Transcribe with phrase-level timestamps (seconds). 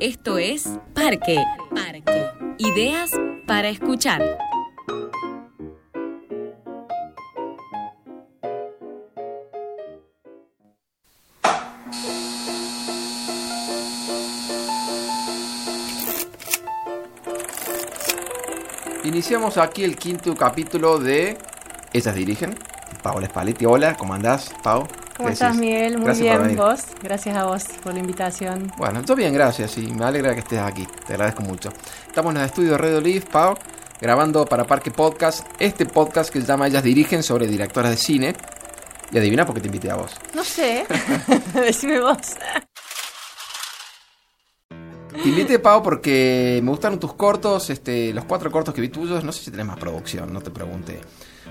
[0.00, 1.36] Esto es Parque.
[1.74, 2.30] Parque.
[2.58, 3.10] Ideas
[3.46, 4.38] para escuchar.
[19.04, 21.36] Iniciamos aquí el quinto capítulo de
[21.92, 22.58] Ellas Dirigen.
[23.02, 24.86] Paola Spalletti, hola, ¿cómo andás, Pau?
[25.22, 25.70] ¿Cómo ¿Qué estás, decís?
[25.70, 25.98] Miguel?
[25.98, 26.80] Muy Gracias bien, vos.
[27.00, 28.72] Gracias a vos por la invitación.
[28.76, 30.84] Bueno, yo bien, gracias y me alegra que estés aquí.
[31.06, 31.72] Te agradezco mucho.
[32.08, 33.54] Estamos en el estudio de Radio Live, Pau,
[34.00, 38.34] grabando para Parque Podcast, este podcast que se llama Ellas Dirigen sobre directoras de cine.
[39.12, 40.10] Y adivina por qué te invité a vos.
[40.34, 40.86] No sé,
[41.54, 42.18] decime vos.
[45.12, 49.22] Te invité, Pau, porque me gustaron tus cortos, este, los cuatro cortos que vi tuyos.
[49.22, 51.00] No sé si tenés más producción, no te pregunté.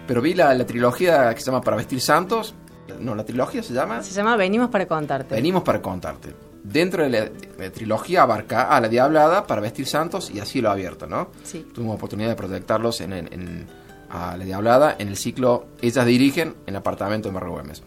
[0.05, 2.53] Pero vi la, la trilogía que se llama Para Vestir Santos.
[2.99, 5.35] No, la trilogía se llama Se llama Venimos para contarte.
[5.35, 6.33] Venimos para contarte.
[6.63, 10.69] Dentro de la, la trilogía abarca a La Diablada, Para Vestir Santos y a Cielo
[10.69, 11.29] Abierto, ¿no?
[11.43, 11.65] Sí.
[11.73, 13.67] Tuvimos oportunidad de proyectarlos en, en- en-
[14.09, 17.81] a La Diablada en el ciclo Ellas Dirigen en el apartamento de Marro Güemes.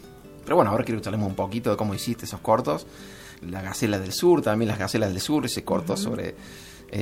[0.44, 2.86] Pero bueno, ahora quiero que charlemos un poquito de cómo hiciste esos cortos.
[3.48, 6.34] La Gacela del Sur, también las Gacelas del Sur, ese corto sobre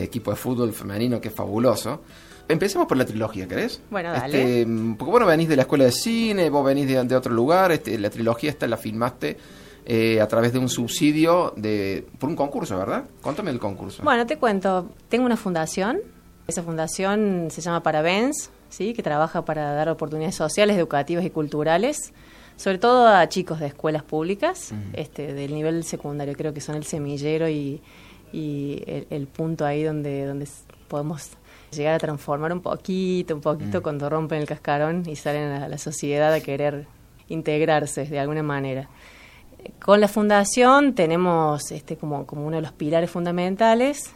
[0.00, 2.00] equipo de fútbol femenino que es fabuloso.
[2.48, 3.80] Empecemos por la trilogía, ¿querés?
[3.90, 4.60] Bueno, dale.
[4.60, 7.72] Este, porque bueno, venís de la escuela de cine, vos venís de, de otro lugar,
[7.72, 9.36] este, la trilogía esta la filmaste
[9.84, 13.04] eh, a través de un subsidio de por un concurso, ¿verdad?
[13.20, 14.02] Contame el concurso.
[14.04, 14.90] Bueno, te cuento.
[15.08, 15.98] Tengo una fundación.
[16.46, 18.94] Esa fundación se llama Parabens, ¿sí?
[18.94, 22.12] que trabaja para dar oportunidades sociales, educativas y culturales,
[22.56, 26.34] sobre todo a chicos de escuelas públicas, este, del nivel secundario.
[26.34, 27.80] Creo que son el semillero y,
[28.32, 30.48] y el, el punto ahí donde, donde
[30.88, 31.30] podemos
[31.70, 35.78] llegar a transformar un poquito, un poquito cuando rompen el cascarón y salen a la
[35.78, 36.86] sociedad a querer
[37.28, 38.88] integrarse de alguna manera.
[39.80, 44.12] Con la fundación tenemos este como, como uno de los pilares fundamentales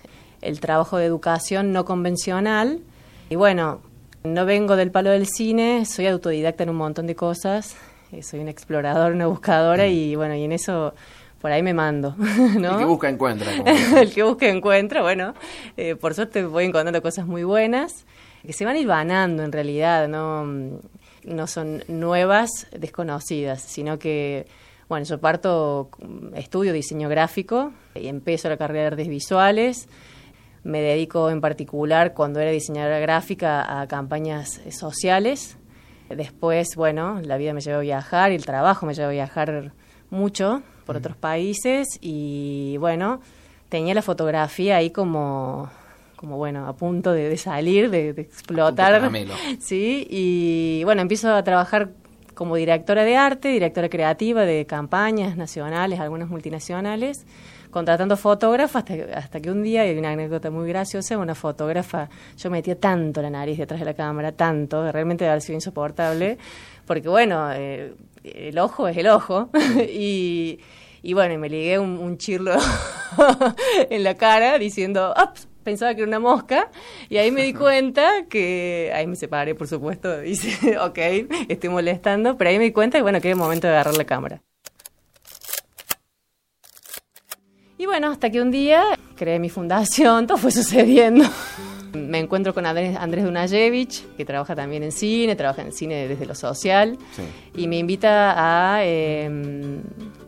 [0.47, 2.81] el trabajo de educación no convencional.
[3.29, 3.81] Y bueno,
[4.25, 7.77] no vengo del palo del cine, soy autodidacta en un montón de cosas,
[8.13, 10.95] eh, soy una exploradora, una buscadora y bueno, y en eso
[11.41, 12.15] por ahí me mando,
[12.59, 12.73] ¿no?
[12.73, 13.53] El que busca encuentra.
[14.01, 15.35] el que busque encuentra, bueno,
[15.77, 18.07] eh, por suerte voy encontrando cosas muy buenas
[18.47, 20.45] que se van hilvanando en realidad, no,
[21.25, 24.47] no son nuevas, desconocidas, sino que,
[24.89, 25.91] bueno, yo parto,
[26.35, 29.89] estudio diseño gráfico y empiezo la carrera de artes visuales,
[30.63, 35.59] me dedico en particular cuando era diseñadora gráfica a campañas eh, sociales.
[36.09, 39.73] Después, bueno, la vida me llevó a viajar y el trabajo me llevó a viajar
[40.17, 43.21] mucho por otros países y bueno,
[43.69, 45.71] tenía la fotografía ahí como,
[46.17, 49.11] como bueno, a punto de, de salir, de, de explotar.
[49.61, 51.91] Sí, y bueno, empiezo a trabajar
[52.37, 57.25] como directora de arte, directora creativa de campañas nacionales, algunas multinacionales,
[57.71, 62.51] contratando fotógrafas hasta, que un día, y hay una anécdota muy graciosa, una fotógrafa, yo
[62.51, 66.37] metía tanto la nariz detrás de la cámara, tanto, realmente debe haber sido insoportable,
[66.87, 69.49] porque bueno, eh, el ojo es el ojo,
[69.91, 70.59] y,
[71.15, 72.55] bueno, me ligué un, chirlo
[73.91, 76.71] en la cara diciendo, "Ups", pensaba que era una mosca
[77.11, 80.99] y ahí me di cuenta que ahí me separé por supuesto dice ok
[81.49, 83.97] estoy molestando pero ahí me di cuenta que bueno que era el momento de agarrar
[83.97, 84.43] la cámara
[87.79, 88.83] y bueno hasta que un día
[89.17, 91.25] creé mi fundación todo fue sucediendo
[91.93, 96.27] me encuentro con Andrés, Andrés Dunajevich que trabaja también en cine trabaja en cine desde
[96.27, 97.23] lo social Sí.
[97.63, 98.35] y me invita
[98.77, 99.29] a eh,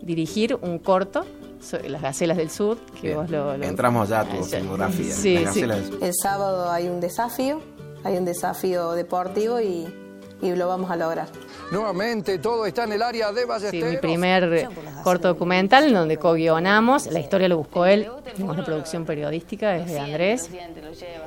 [0.02, 1.26] dirigir un corto
[1.88, 3.16] las gacelas del sur que Bien.
[3.16, 5.12] vos lo, lo- Entramos ya a tu filmografía.
[5.14, 5.62] Sí, sí.
[6.00, 7.60] El sábado hay un desafío,
[8.04, 9.86] hay un desafío deportivo y,
[10.40, 11.26] y lo vamos a lograr.
[11.70, 13.90] Nuevamente todo está en el área de Sí, Ballesteros.
[13.90, 14.68] mi primer
[15.04, 17.06] corto documental en donde co-guionamos.
[17.08, 18.08] La historia lo buscó él.
[18.34, 20.48] Tenemos la producción periodística desde Andrés.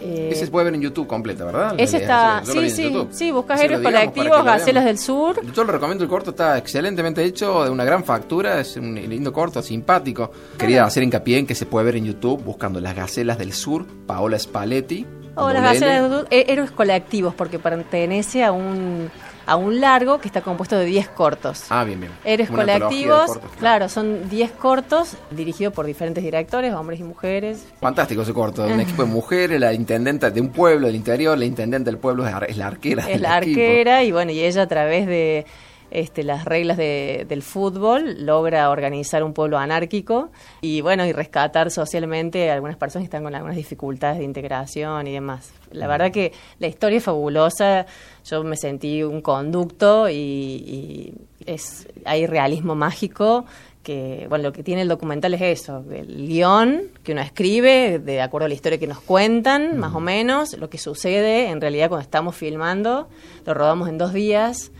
[0.01, 1.75] Eh, Ese se puede ver en YouTube completa, ¿verdad?
[1.77, 3.09] ese está, sí, en sí, YouTube.
[3.11, 5.41] sí, buscas héroes colectivos, Gacelas del Sur.
[5.53, 9.31] Yo lo recomiendo, el corto está excelentemente hecho, de una gran factura, es un lindo
[9.31, 10.31] corto, simpático.
[10.57, 13.85] Quería hacer hincapié en que se puede ver en YouTube buscando Las Gacelas del Sur,
[14.07, 15.05] Paola Spalletti.
[15.43, 19.09] O las Sur, eh, héroes colectivos, porque pertenece a un,
[19.45, 21.65] a un largo que está compuesto de 10 cortos.
[21.69, 22.11] Ah, bien, bien.
[22.23, 27.65] Héroes Una colectivos, cortos, claro, son 10 cortos dirigidos por diferentes directores, hombres y mujeres.
[27.79, 31.45] Fantástico ese corto, un equipo de mujeres, la intendenta de un pueblo del interior, la
[31.45, 33.09] intendente del pueblo es la arquera.
[33.09, 33.59] es la equipo.
[33.59, 35.45] arquera y bueno, y ella a través de,
[35.91, 40.29] este, las reglas de- del fútbol, logra organizar un pueblo anárquico
[40.61, 45.05] y bueno, y rescatar socialmente a algunas personas que están con algunas dificultades de integración
[45.07, 45.53] y demás.
[45.71, 47.85] La verdad que la historia es fabulosa,
[48.25, 51.13] yo me sentí un conducto y, y
[51.45, 53.45] es, hay realismo mágico
[53.83, 58.21] que, bueno, lo que tiene el documental es eso, el guion que uno escribe de
[58.21, 61.89] acuerdo a la historia que nos cuentan, más o menos, lo que sucede en realidad
[61.89, 63.09] cuando estamos filmando,
[63.43, 64.71] lo rodamos en dos días,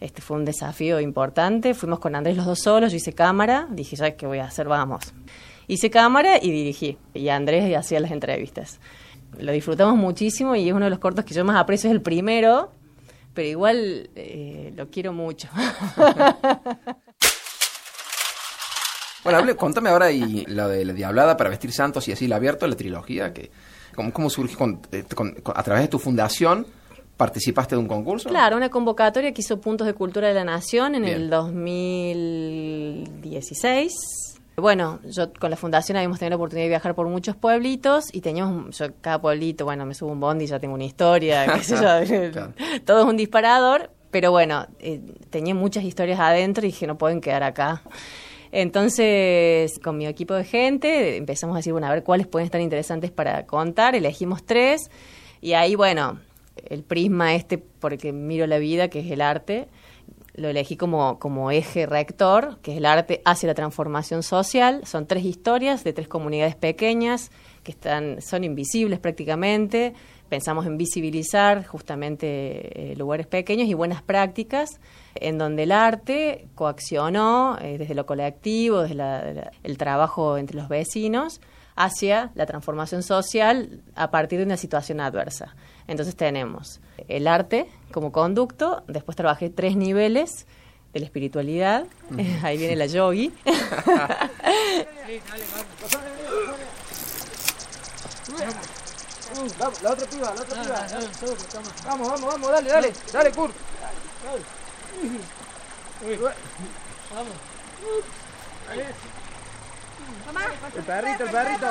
[0.00, 3.96] este fue un desafío importante, fuimos con Andrés los dos solos, yo hice cámara, dije,
[3.96, 4.66] ¿sabes qué voy a hacer?
[4.66, 5.12] Vamos.
[5.68, 8.80] Hice cámara y dirigí, y Andrés hacía las entrevistas.
[9.38, 12.02] Lo disfrutamos muchísimo y es uno de los cortos que yo más aprecio, es el
[12.02, 12.72] primero,
[13.34, 15.48] pero igual eh, lo quiero mucho.
[19.22, 22.36] Bueno, hable, contame ahora y lo de la Diablada para vestir santos y así la
[22.36, 23.50] abierto, la trilogía, que
[23.94, 25.04] ¿cómo, cómo surge con- eh,
[25.54, 26.66] a través de tu fundación?
[27.20, 28.30] ¿Participaste de un concurso?
[28.30, 31.16] Claro, una convocatoria que hizo Puntos de Cultura de la Nación en Bien.
[31.16, 33.92] el 2016.
[34.56, 38.22] Bueno, yo con la fundación habíamos tenido la oportunidad de viajar por muchos pueblitos y
[38.22, 41.76] teníamos, yo cada pueblito, bueno, me subo un bondi ya tengo una historia, qué sé
[41.76, 41.82] yo,
[42.32, 42.54] Claro.
[42.86, 47.20] todo es un disparador, pero bueno, eh, tenía muchas historias adentro y dije, no pueden
[47.20, 47.82] quedar acá.
[48.50, 52.62] Entonces, con mi equipo de gente, empezamos a decir, bueno, a ver cuáles pueden estar
[52.62, 54.90] interesantes para contar, elegimos tres,
[55.42, 56.18] y ahí, bueno,
[56.56, 59.68] el prisma este, porque miro la vida, que es el arte,
[60.34, 64.80] lo elegí como, como eje rector, que es el arte hacia la transformación social.
[64.86, 67.30] Son tres historias de tres comunidades pequeñas
[67.64, 69.92] que están, son invisibles prácticamente.
[70.28, 74.80] Pensamos en visibilizar justamente eh, lugares pequeños y buenas prácticas
[75.16, 80.38] en donde el arte coaccionó eh, desde lo colectivo, desde la- de la- el trabajo
[80.38, 81.40] entre los vecinos,
[81.76, 85.54] hacia la transformación social a partir de una situación adversa.
[85.90, 90.46] Entonces tenemos el arte como conducto, después trabajé tres niveles
[90.92, 91.84] de la espiritualidad,
[92.44, 93.32] ahí viene la yogi.
[99.58, 100.86] La otra piba, la otra piba.
[101.86, 103.54] Vamos, vamos, vamos, dale, dale, dale, Kurt.
[110.76, 111.66] El perrito, el perrito.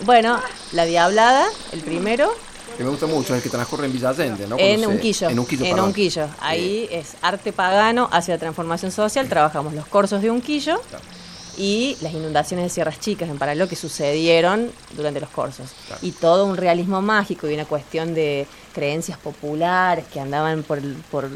[0.00, 0.40] bueno,
[0.72, 2.32] la diablada, el primero,
[2.76, 4.56] Que me gusta mucho, es el que transcurre en Villa Allende, ¿no?
[4.58, 5.28] en Unquillo.
[5.28, 5.80] En Unquillo, En.
[5.80, 6.28] Unquillo.
[6.40, 9.28] Ahí es arte pagano hacia la transformación social.
[9.28, 10.80] Trabajamos los corsos de Unquillo
[11.56, 15.70] y las inundaciones de Sierras Chicas en paralelo que sucedieron durante los corsos.
[15.86, 16.00] Claro.
[16.04, 20.80] Y todo un realismo mágico y una cuestión de creencias populares que andaban por,
[21.10, 21.28] por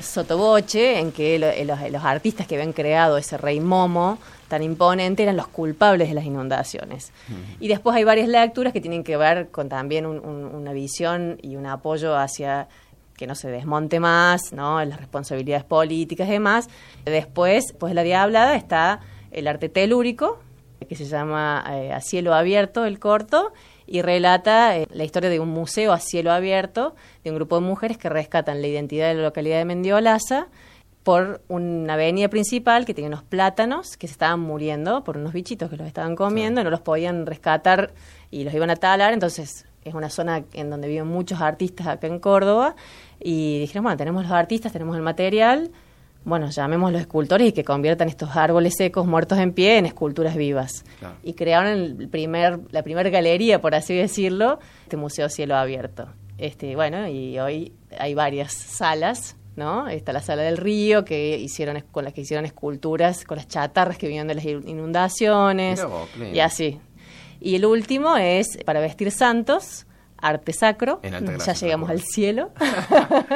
[0.00, 4.62] sotoboche, en que lo- eh, los, los artistas que habían creado ese rey momo tan
[4.62, 7.12] imponente eran los culpables de las inundaciones.
[7.60, 11.38] Y después hay varias lecturas que tienen que ver con también un- un- una visión
[11.42, 12.68] y un apoyo hacia
[13.16, 14.82] que no se desmonte más, ¿no?
[14.84, 16.68] las responsabilidades políticas y demás.
[17.04, 19.00] Después, pues la diablada está
[19.30, 20.40] el arte telúrico,
[20.88, 23.52] que se llama eh, A cielo abierto, el corto,
[23.90, 26.94] y relata eh, la historia de un museo a cielo abierto,
[27.24, 30.46] de un grupo de mujeres que rescatan la identidad de la localidad de Mendiolaza
[31.02, 35.68] por una avenida principal que tenía unos plátanos que se estaban muriendo por unos bichitos
[35.68, 37.92] que los estaban comiendo, no los podían rescatar
[38.30, 42.06] y los iban a talar, entonces es una zona en donde viven muchos artistas acá
[42.06, 42.76] en Córdoba
[43.18, 45.72] y dijeron, bueno, tenemos los artistas, tenemos el material,
[46.24, 50.36] bueno, llamemos los escultores y que conviertan estos árboles secos muertos en pie en esculturas
[50.36, 50.84] vivas.
[50.98, 51.16] Claro.
[51.22, 56.08] Y crearon el primer, la primera galería, por así decirlo, este Museo Cielo Abierto.
[56.36, 59.88] Este, bueno, y hoy hay varias salas, ¿no?
[59.88, 63.98] Está la sala del río, que hicieron con las que hicieron esculturas, con las chatarras
[63.98, 66.80] que vinieron de las inundaciones, vos, y así.
[67.40, 69.86] Y el último es para vestir santos,
[70.20, 71.00] arte sacro.
[71.02, 72.50] En alta ya llegamos al cielo.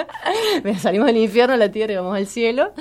[0.79, 2.73] Salimos del infierno a la tierra y vamos al cielo.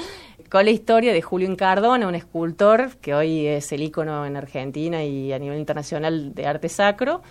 [0.50, 5.04] Con la historia de Julio Incardona, un escultor que hoy es el ícono en Argentina
[5.04, 7.24] y a nivel internacional de arte sacro,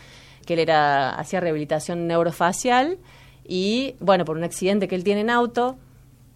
[0.45, 2.99] que él era hacía rehabilitación neurofacial
[3.47, 5.77] y, bueno, por un accidente que él tiene en auto,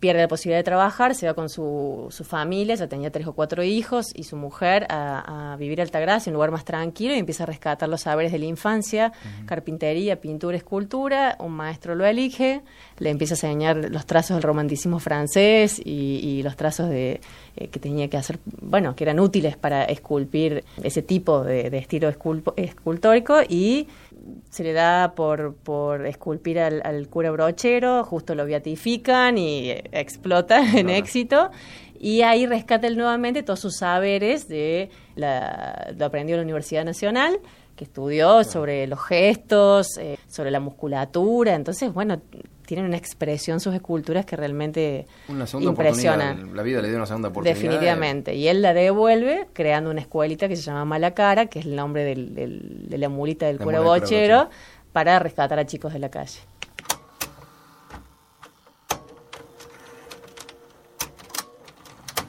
[0.01, 3.33] pierde la posibilidad de trabajar, se va con su, su familia, ya tenía tres o
[3.33, 7.19] cuatro hijos, y su mujer a, a vivir a Altagracia, un lugar más tranquilo, y
[7.19, 9.13] empieza a rescatar los saberes de la infancia,
[9.47, 12.63] carpintería, pintura, escultura, un maestro lo elige,
[12.99, 17.21] le empieza a enseñar los trazos del romanticismo francés y, y los trazos de
[17.57, 21.79] eh, que tenía que hacer, bueno, que eran útiles para esculpir ese tipo de, de
[21.79, 23.89] estilo esculpo- escultórico, y
[24.51, 29.85] se le da por, por esculpir al, al cura brochero, justo lo beatifican y eh,
[29.93, 31.51] explota en éxito.
[31.99, 36.85] Y ahí rescata él nuevamente todos sus saberes de la, lo aprendió en la Universidad
[36.85, 37.39] Nacional,
[37.75, 41.55] que estudió sobre los gestos, eh, sobre la musculatura.
[41.55, 42.21] Entonces, bueno,
[42.67, 46.25] tienen una expresión sus esculturas que realmente Una segunda impresiona.
[46.33, 46.55] oportunidad.
[46.57, 47.55] La vida le dio una segunda oportunidad.
[47.61, 48.35] Definitivamente.
[48.35, 52.05] Y él la devuelve creando una escuelita que se llama Malacara, que es el nombre
[52.05, 54.51] del- del- de la mulita del bochero, bochero.
[54.93, 56.41] para rescatar a chicos de la calle.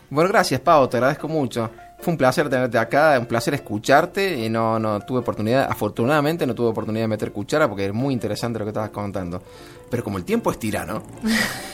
[0.10, 1.70] Bueno, gracias, Pau, te agradezco mucho.
[2.08, 6.56] Fue un placer tenerte acá, un placer escucharte y no, no tuve oportunidad, afortunadamente no
[6.56, 9.44] tuve oportunidad de meter cuchara porque es muy interesante lo que estabas contando.
[9.90, 11.04] Pero como el tiempo es tirano,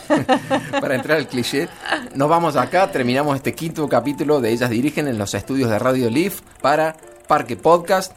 [0.81, 1.69] para entrar al cliché,
[2.15, 6.09] nos vamos acá, terminamos este quinto capítulo de Ellas Dirigen en los estudios de Radio
[6.09, 6.95] Leaf para
[7.27, 8.13] Parque Podcast.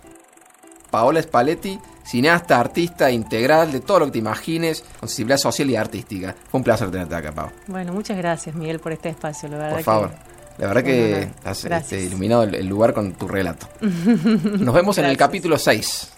[0.91, 5.77] Paola Spalletti, cineasta, artista integral de todo lo que te imagines, con sensibilidad social y
[5.77, 6.35] artística.
[6.49, 7.51] Fue un placer tenerte acá, Pau.
[7.67, 9.51] Bueno, muchas gracias, Miguel, por este espacio.
[9.51, 10.11] La verdad Por favor.
[10.13, 13.69] que- La verdad que has este, iluminado el, el lugar con tu relato.
[13.81, 16.16] Nos vemos en el capítulo 6.